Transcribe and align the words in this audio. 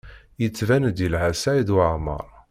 Yettban-d 0.41 0.97
yelha 1.03 1.29
Saɛid 1.33 1.69
Waɛmaṛ. 1.75 2.25